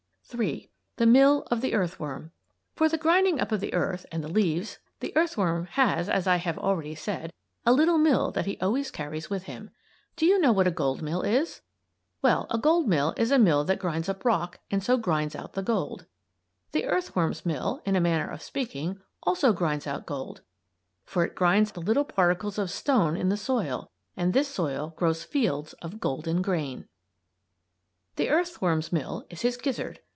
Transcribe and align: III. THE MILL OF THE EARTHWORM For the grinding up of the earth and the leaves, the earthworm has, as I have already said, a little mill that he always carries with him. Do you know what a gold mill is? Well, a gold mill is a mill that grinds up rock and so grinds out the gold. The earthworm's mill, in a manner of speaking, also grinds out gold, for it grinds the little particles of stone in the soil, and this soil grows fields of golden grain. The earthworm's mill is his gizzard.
III. 0.33 0.69
THE 0.95 1.05
MILL 1.05 1.43
OF 1.51 1.59
THE 1.59 1.73
EARTHWORM 1.73 2.31
For 2.73 2.87
the 2.87 2.97
grinding 2.97 3.41
up 3.41 3.51
of 3.51 3.59
the 3.59 3.73
earth 3.73 4.05
and 4.13 4.23
the 4.23 4.29
leaves, 4.31 4.79
the 5.01 5.13
earthworm 5.17 5.65
has, 5.71 6.07
as 6.07 6.25
I 6.25 6.37
have 6.37 6.57
already 6.57 6.95
said, 6.95 7.33
a 7.65 7.73
little 7.73 7.97
mill 7.97 8.31
that 8.31 8.45
he 8.45 8.57
always 8.61 8.91
carries 8.91 9.29
with 9.29 9.43
him. 9.43 9.71
Do 10.15 10.25
you 10.25 10.39
know 10.39 10.53
what 10.53 10.67
a 10.67 10.71
gold 10.71 11.01
mill 11.01 11.21
is? 11.21 11.59
Well, 12.21 12.47
a 12.49 12.57
gold 12.57 12.87
mill 12.87 13.13
is 13.17 13.29
a 13.29 13.37
mill 13.37 13.65
that 13.65 13.77
grinds 13.77 14.07
up 14.07 14.23
rock 14.23 14.59
and 14.71 14.81
so 14.81 14.95
grinds 14.95 15.35
out 15.35 15.51
the 15.51 15.61
gold. 15.63 16.05
The 16.71 16.85
earthworm's 16.85 17.45
mill, 17.45 17.81
in 17.83 17.97
a 17.97 17.99
manner 17.99 18.29
of 18.31 18.41
speaking, 18.41 19.01
also 19.23 19.51
grinds 19.51 19.85
out 19.85 20.05
gold, 20.05 20.43
for 21.03 21.25
it 21.25 21.35
grinds 21.35 21.73
the 21.73 21.81
little 21.81 22.05
particles 22.05 22.57
of 22.57 22.71
stone 22.71 23.17
in 23.17 23.27
the 23.27 23.35
soil, 23.35 23.91
and 24.15 24.31
this 24.31 24.47
soil 24.47 24.93
grows 24.95 25.25
fields 25.25 25.73
of 25.81 25.99
golden 25.99 26.41
grain. 26.41 26.87
The 28.15 28.29
earthworm's 28.29 28.93
mill 28.93 29.25
is 29.29 29.41
his 29.41 29.57
gizzard. 29.57 29.99